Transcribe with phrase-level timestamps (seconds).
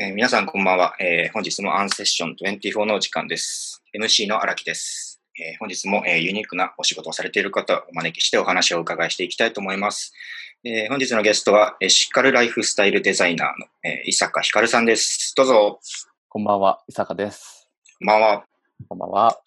[0.00, 3.82] えー、皆さんこんばんは、えー、本日もアンセッション24の時間です。
[3.92, 5.20] MC の荒木です。
[5.36, 10.12] えー、本日も、えユニークなお仕事をされている方をお招きしてお話をお伺いしていきたいと思います。
[10.62, 15.34] え本日のゲストは、エシカルライフスタイルデザイナーの、え伊坂ひかるさんです。
[15.34, 15.80] どうぞ。
[16.28, 17.68] こんばんは、伊坂です。
[17.98, 18.44] こんばんは。
[18.88, 19.40] こんばんは。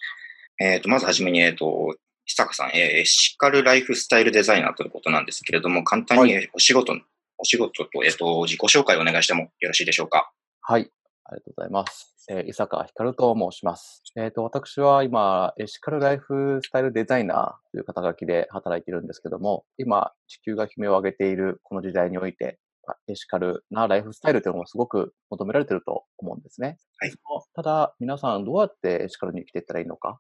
[0.60, 1.96] えっ、と、まずはじめに、えっ、と、
[2.28, 7.04] 伊坂さん、えエシカルライフスタイルデザイナーということなんですけれども、簡単にお仕事、はい、
[7.38, 10.30] お仕事と、えっ、と、自己紹介をお願いしてもよろしいでしょうか？
[10.64, 10.92] はい。
[11.26, 12.14] ありがとうございます。
[12.30, 14.04] えー、伊坂光と申します。
[14.16, 22.60] えっ、ー、と、私は今、エシカルライフスタイルデザイナーという肩書きで働いているんですけども、今、地球が悲鳴を上げているこの時代において、
[23.08, 26.78] エシカルなライフスタイルというのもすごく求められていると思うんですね。
[27.00, 27.14] はい。
[27.56, 30.20] ただ、皆さんどうやってエシカルに生きていったらいいのか、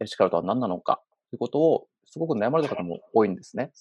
[0.00, 3.72] エシカルとは何なのかということをすごく悩まれた方も多いんですね。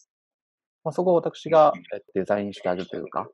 [0.83, 1.73] まあ、そこを私が
[2.15, 3.29] デザインしてあげるというか、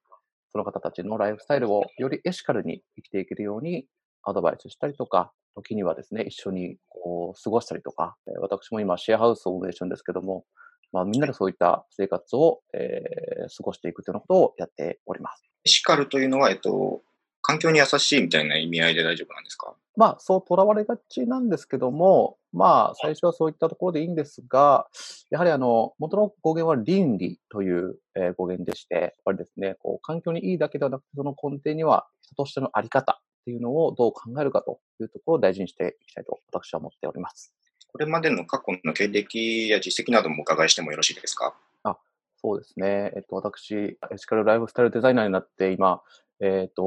[0.57, 3.85] その方たちのライフスタイルをよりエシカルに生きていけるように
[4.23, 10.45] アドバイスしたりとか、時にはですね、一緒にこう過ごしたりとか、私も今シェアハウスを運営してるんですけども、
[10.91, 15.43] まあ、みんなでそういった生活を、えー、過ごしていくというようなことをやっております。
[15.63, 17.03] エシカルというのは、えっと、
[17.47, 19.73] 環境に優しいみたいな意味合いで大丈夫なんですか？
[19.95, 24.87] まあ、そうとらわれがちなんですけども、まあ、最初はそういったところでいいんですが、
[25.29, 37.53] やはりあの、元の語源は倫理という、えー、語源でして、やっぱりですね、こう、環境にいいだけではなくて、その根底には人としてのあり方っていうのをどう考えるかというところを大事にしていきたいと私は思っております。
[37.87, 41.55] これまでの過去の経歴や実績などもお伺いしてもよろしいですか？
[41.83, 41.97] あ、
[42.41, 43.13] そうですね。
[43.15, 46.01] えっと、私、エシカルライフスタイルデザイナーになって今、
[46.41, 46.83] えっ、と、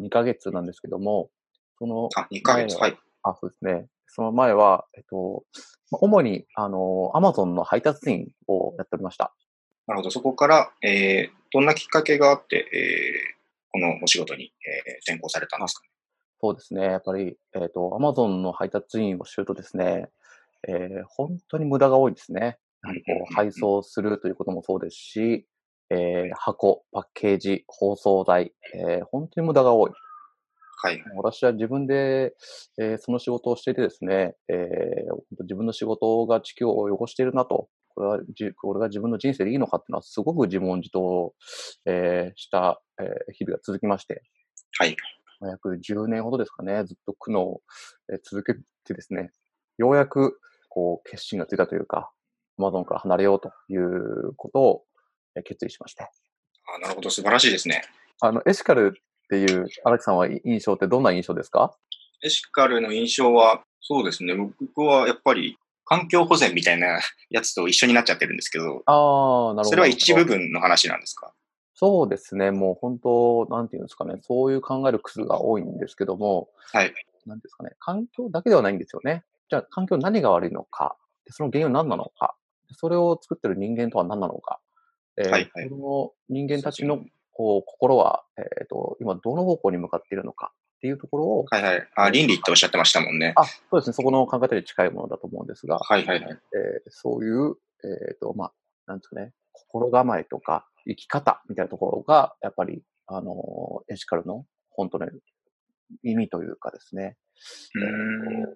[0.00, 1.30] 2ヶ月なんですけども、
[1.78, 2.98] その、あ、2ヶ月、はい。
[3.22, 3.86] あ、そうですね。
[4.06, 5.44] その前は、えっと、
[5.92, 9.34] 主に、あの、アマゾンの配達員をやっておりました。
[9.86, 10.10] なるほど。
[10.10, 13.38] そこから、えー、どんなきっかけがあって、えー、
[13.70, 14.52] このお仕事に、
[14.86, 15.90] えー、転校されたんですかね？
[16.40, 16.82] そうですね。
[16.84, 20.08] やっぱり、えっ、ー、と、アマゾンの配達員を知るとですね、
[20.68, 22.58] えー、本当に無駄が多いですね。
[22.82, 25.46] やはりこう、配送するということもそうですし、
[25.90, 29.90] えー、箱、パッケージ、包装材、えー、本当に無駄が多い。
[30.80, 31.02] はい。
[31.16, 32.34] 私は自分で、
[32.78, 41.34] えー、その仕事をしていてですね、えー、自分の仕事が地球を汚しているなと、これはじ、これが自分の人生でいいのかっていうのはすごく自問自答、
[41.86, 44.22] えー、した、えー、日々が続きまして。
[44.78, 44.96] はい。
[45.40, 47.60] 約10年ほどですかね、ずっと苦悩を、
[48.12, 48.54] えー、続け
[48.84, 49.30] てですね、
[49.78, 50.38] ようやく、
[50.68, 52.10] こう、決心がついたというか、
[52.58, 54.82] アマゾンから離れようということを
[55.42, 56.02] 決意しまして。
[56.02, 57.82] あなるほど、素晴らしいですね。
[58.20, 61.76] あの、エシカルっていう荒木さんは印象ってどんな印象ですか？
[62.22, 64.34] エシカルの印象は、そうですね。
[64.34, 67.00] 僕はやっぱり環境保全みたいな
[67.30, 68.82] やつと一緒になっちゃってるんですけど。
[68.86, 69.64] ああ、なるほど。
[69.64, 71.32] それは一部分の話なんですか？
[71.74, 72.50] そうですね。
[72.50, 74.16] もう本当、なんていうんですかね。
[74.22, 76.50] そういう考えるクスが多いんですけども。
[76.72, 76.92] はい。
[77.24, 77.70] なんですかね。
[77.78, 79.22] 環境だけではないんですよね。
[79.48, 80.96] じゃあ、環境何が悪いのか。
[81.30, 82.34] その原因は何なのか。
[82.72, 84.60] それを作ってる人間とは何なのか。
[85.18, 91.44] えー、はいはい、この人間たちのこう心は、えっ、ー、と、今どの方向に向かっているのかっていうところを。
[91.50, 91.88] はいはい。
[91.94, 93.32] あ、倫理っておっしゃってましたもんね。
[93.36, 93.94] あ、そうですね。
[93.94, 95.78] そこの考え方に近いものだと思うんですが。
[95.78, 96.38] はいはいはい。
[96.54, 98.52] えー、そういう、えっ、ー、と、まあ、
[98.86, 105.08] なんですかね、心構えとか生き方みたいなところが、やっぱり、あの、エシカルの本当の
[106.02, 107.16] 意味というかですね、
[107.74, 108.54] うん、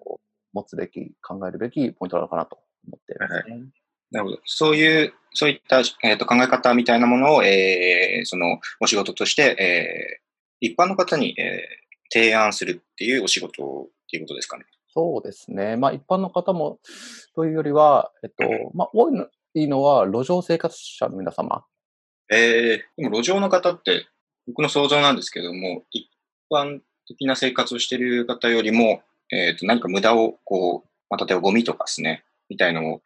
[0.53, 3.53] 持つべき、考えるべきポイントなのかなと思ってますね。
[3.53, 3.82] はい
[4.13, 4.41] なるほど。
[4.45, 10.21] そういう、そういった、えーと、考え方みたいなものを、えー、そのお仕事として、
[10.61, 14.65] えー、一般の方に、えー、提案するっていうお仕事っていうことですかね？
[14.93, 15.75] そうですね。
[15.75, 16.79] まあ一般の方も
[17.35, 19.09] というよりは、えっと、まあ多
[19.55, 21.65] いのは路上生活者の皆様。
[22.31, 24.05] えー、でも路上の方って
[24.45, 26.07] 僕の想像なんですけども、一
[26.51, 29.01] 般的な生活をしている方よりも、
[29.31, 33.01] えっ、ー、と何か無駄をこう、まあ、例えばゴミとかですね、みたいのを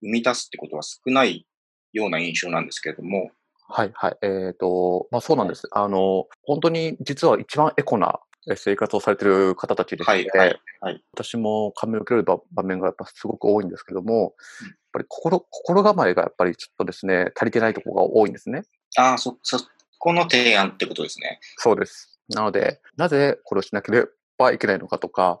[0.00, 1.46] 生み出すってことは少ない
[1.92, 3.30] ような印象なんですけれども。
[3.70, 4.16] はいはい。
[4.22, 5.68] えっ、ー、と、まあそうなんです。
[5.72, 8.20] あの、本当に実は一番エコな
[8.56, 18.62] 生活をされてる方たちでして、はいはいはい、私も感銘を受ける場面がやっぱすごく多いんですけども、やっぱり心、心構えがやっぱりちょっとですね、足りてないところが多いんですね。
[18.96, 19.58] ああ、そ、そ
[19.98, 21.40] この提案ってことですね。
[21.56, 22.18] そうです。
[22.28, 24.06] なので、なぜこれをしなけれ
[24.38, 25.38] ばいけないのかとか、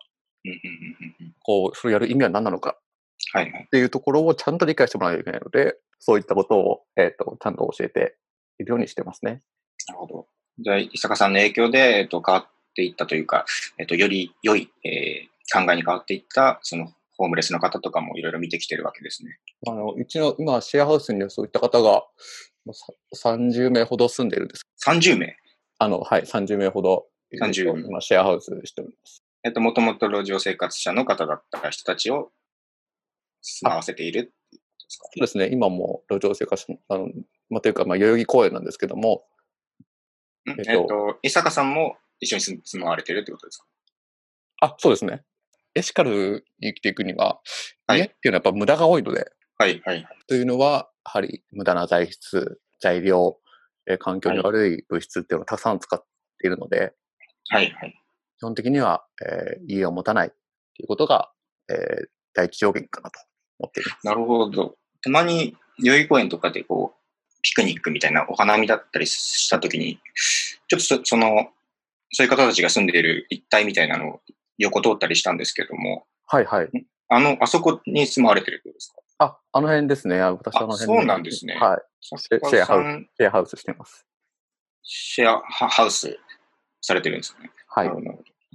[1.44, 2.78] こう、それをやる意味は何なのか
[3.32, 3.64] はいはい。
[3.64, 8.16] っていうところをちゃんと理解してもらわなきゃいけないので、そういったことを、えっ、ー、と、ちゃんと教えて
[8.58, 9.42] いるようにしてますね。
[9.88, 10.26] なるほど。
[10.60, 13.44] じゃあ、伊坂さんの影響で、えっ、ー、と、変わっていったというか、
[13.78, 19.38] えっ、ー、と、より良い、えー、考えに変わっていった、その、ホームレスの方とかもいろいろ見てきてるわけですね。
[19.66, 22.04] あの、うちの、今、シェアハウスにはそういった方が、
[23.16, 24.62] 30名ほど住んでるんです。
[24.86, 25.36] 30名？
[25.78, 29.22] あの、はい、30名ほど30えっと今、シェアハウスしております。
[29.44, 32.30] えっと、もともと路上生活者の方だった人たちを
[33.50, 34.34] 住まわせている
[34.90, 37.08] そうですね、今も路上生活あの、
[37.50, 39.24] まあ、というか、まあ、代々木公園なんですけども、
[40.46, 40.58] うん。
[40.58, 43.66] えっとえっと、伊坂さんも一緒に住住まわれてるってことですか？
[44.60, 45.22] あ、そうですね。
[45.74, 47.38] エシカルに生きていくには、
[47.86, 47.98] はい。
[47.98, 50.08] 家っていうのはやっぱ無駄が多いので、はい、はい。
[50.26, 53.38] というのは、やはり無駄な材質、材料、
[53.86, 56.02] えー環境に悪い物質っていうのをたくさん使っ
[56.38, 56.94] ているので、
[57.50, 57.94] はい、はい。
[58.38, 61.30] 基本的には、えー家を持たないっていうことが、
[61.68, 63.20] えー第一条件かなと
[63.58, 64.06] 思っています。
[64.06, 64.76] なるほど。
[65.02, 66.98] たまに、代々木公園とかでこう、
[67.42, 70.00] ピクニックみたいなお花見だったりしたときに、
[70.68, 71.48] ちょっとそその、
[72.12, 74.20] そういう方たちが住んでいる一帯みたいなのを
[74.58, 76.68] 横通ったりしたんですけども、はいはい。
[77.08, 79.02] あの、あそこに住まわれてるってことですか？
[79.20, 80.20] あ、あの辺ですね。
[80.20, 81.80] あ私はあの辺そうなんですねはい。
[82.00, 84.06] シシェアハウスシェアハウスしてます。
[84.82, 86.18] シェアハハウス
[86.80, 87.50] されてるんですよね。
[87.68, 87.88] はい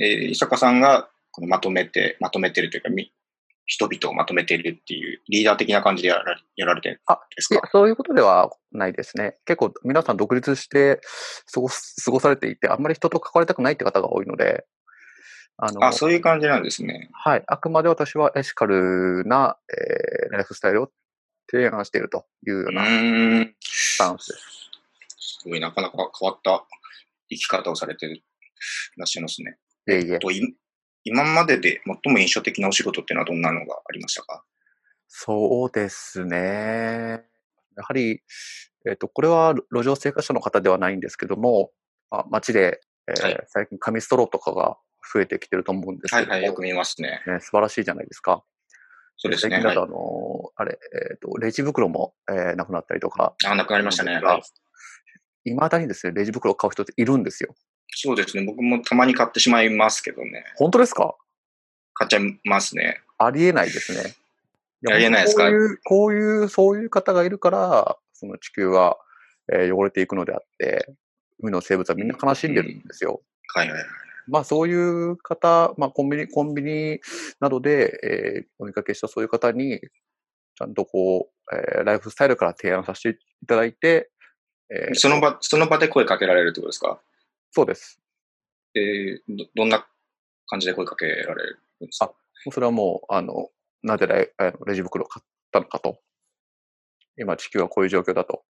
[0.02, 3.12] えー、伊坂さんがこのまとめて、まとめてるというか、み
[3.66, 9.38] 人々をまとめてるっていうリーダー的な感じでやらやられてるんあいやですかそういうことではないですね。
[9.46, 11.00] 結構皆さん独立して
[11.54, 14.66] 過ごす過ごされていて、あんまり人と関わりたくないって方が多いので、
[15.58, 17.10] あの、あ、そういう感じなんですね。
[17.14, 17.44] はい。
[17.48, 20.90] あくまで私はエシカルな、えーライフスタイルを
[21.50, 22.84] 提案しているというよううな。
[23.62, 25.40] スタンスです。
[25.44, 26.66] すごい、なかなか変わった
[27.30, 28.24] 生き方をされてい
[28.98, 29.58] らっしゃいますね。
[29.88, 30.20] いえいえ。
[30.20, 30.56] とい
[31.04, 34.44] 今までで最も印象的なお仕事っていうのはどんなのがありましたか？
[35.08, 37.24] そうですね。
[37.76, 38.22] やはり、
[38.88, 41.72] えっ、と、これは路上生活者の方ではないんですけども、
[42.10, 44.78] まあ、街で、えーはい最近紙ストローとかが
[45.14, 47.22] 増えてきてると思うんですけども、はいはい、よく見ますね。
[47.28, 48.44] ね素晴らしいじゃないですか。
[49.18, 49.58] そうですね。
[49.58, 50.80] はい最近だと、あのあれ、
[51.12, 54.20] えっ、と、レジ袋も、えーなくなったりとか、あ、なくなりましたね。
[54.22, 54.42] がはい。
[55.46, 57.54] いまだにですね、レジ袋を買う人っているんですよ。
[57.90, 58.44] そうですね。
[58.44, 60.46] 僕もたまに買ってしまいますけどね。
[60.56, 61.16] 本当ですか？
[61.94, 63.02] 買っちゃいますね。
[63.18, 64.16] ありえないですね。
[64.82, 65.44] や ありえないですか？
[65.44, 68.98] こういう、こういう、そういう方がいるから、その地球は、
[69.52, 70.88] えー汚れていくのであって、
[71.40, 73.22] 海の生物はみんな悲しんでるんですよ。
[73.54, 73.88] はいはいはい。
[74.28, 77.00] まあそういう方、まあコンビニ、コンビニ
[77.42, 79.80] などで、えーお見かけしたそういう方に、
[80.56, 84.10] ちゃんとこう、えーライフスタイルから提案させていただいて、
[84.72, 87.00] えーその場、その場で声かけられるってことですか？
[87.56, 88.02] そうです。
[88.76, 89.88] えーど、どんな
[90.48, 92.08] 感じで声かけられるんですか？
[92.08, 92.14] も
[92.48, 93.50] うそれはもう、あの、
[93.84, 94.34] なぜレ
[94.66, 96.00] レジ袋を買ったのかと。
[97.18, 98.44] 今地球はこういう状況だと。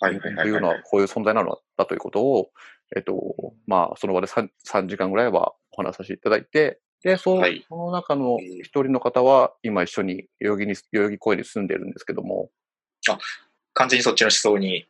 [0.00, 0.42] はいはいはいは。
[0.42, 2.50] というのはいこういう存在なのだということを、
[2.94, 12.50] えっと、まあ、その場で 3, 3時間ぐらいはお話しさせていただいて、で、そ,、はいその中のえー一人の方は、今一緒に代々木に、代々木公園に住んでるんですけども、
[13.72, 14.86] 完全にそっちの思想に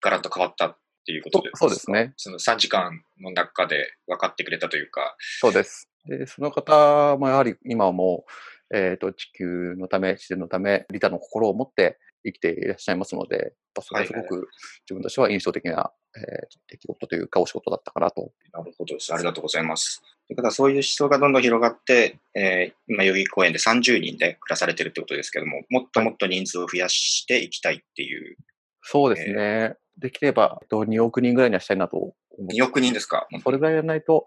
[0.00, 2.14] ガラッと変わったっていうことでそうですね。
[2.16, 5.88] その3時間の中で分かってくれたというか、そうです。
[6.06, 8.24] で、その方もやはり今はも
[8.70, 14.48] う、えっ、と、地球のため、自然のため、利他の心を持って生きていらっしゃいますので、それはすごく
[14.84, 16.22] 自分としては印象的な、えー
[16.68, 18.32] 出来事というかお仕事だったかなと。
[18.52, 19.12] なるほどです。
[19.14, 20.00] ありがとうございます。
[20.26, 28.36] ということは、そういう思想がどんどん広がって、えー今、代々木公園で30人で暮らされてるってことですけども、もっともっと人数を増やしていきたいっていう、
[28.82, 29.76] そうですね。
[29.98, 32.56] できれば、えっと2億人ぐらいにはしたいなと思って。
[32.56, 33.26] 2億人ですか？
[33.42, 34.24] それぐらいやらないと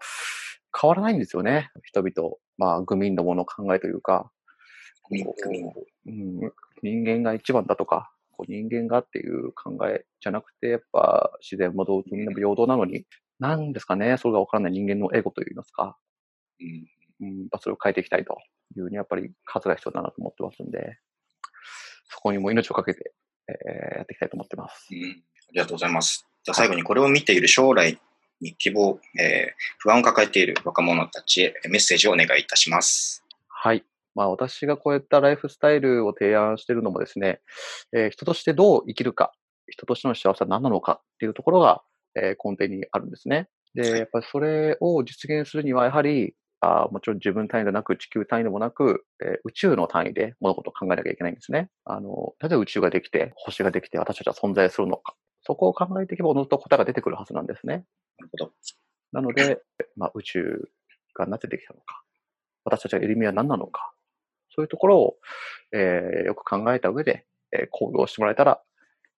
[0.78, 1.70] 変わらないんですよね。
[1.84, 4.30] 人々、まあ、愚民どもの考えというか、
[5.10, 13.06] うん、人間が一番だとか、こう人間がっていう考えじゃなくて、やっぱ自然も動物も平等なのに、
[13.38, 15.96] なんですかね、それがわからない人間のエゴといいますか、
[16.60, 17.26] うん。
[17.28, 18.36] うん、それを変えていきたいと
[18.76, 20.98] いうふうに、やっぱり数が必要だなと思ってますんで、
[22.08, 23.12] そこにも命をかけて、
[23.48, 24.88] えーやっていきたいと思ってます。
[24.90, 25.00] うん。
[25.00, 26.26] ありがとうございます。
[26.44, 27.98] じゃあ最後にこれを見ている将来
[28.40, 33.24] に希望、えー不安を抱えている若者たちへメッセージをお願いいたします。
[33.48, 33.84] はい。
[34.14, 37.40] まあ私がこういったライフスタイルを提案しているのもですね、
[37.92, 39.32] えー人としてどう生きるか、
[39.68, 41.82] 人としての幸せは何なのかっていうところが、
[42.16, 43.36] えー根底にあるんですね。
[43.36, 51.68] はいで、やっぱりそれを実現するには、やはり、あーもちろん自分単位でなく、地球単位でもなく、えー宇宙の単位で物事を考えなきゃいけないんですね。
[51.84, 55.14] あの、なぜ宇宙ができて、星ができて、私たちは存在するのか。
[55.46, 57.84] そこを考えていけば、おのずと答えが出てくるはずなんですね。
[58.18, 58.52] なるほど。
[59.12, 59.62] なので、
[59.96, 60.70] まあ、宇宙
[61.14, 62.02] がなぜできたのか、
[62.64, 63.92] 私たちがいる意味は何なのか、
[64.54, 65.16] そういうところを、
[65.72, 68.60] えーよく考えた上で、えー行動してもらえたら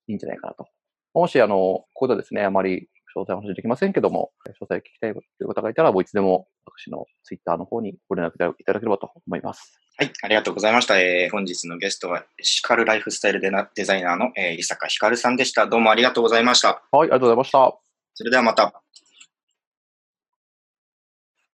[0.08, 0.66] いいんじゃないかなと。
[1.14, 9.78] もし、あの、ここではですね、あまり詳細お話できませんけども、詳細聞きたいという方がいたら、もういつでも私のツイッターの方にご連絡いただければと思います。
[9.96, 11.00] はい、ありがとうございました。
[11.00, 15.66] えー本日のゲストは、シカルライフスタイルデザイナーの、えー伊坂ひかるさんでした。
[15.66, 16.82] どうもありがとうございました。
[16.92, 17.78] はい、ありがとうございました。
[18.14, 18.82] それではまた。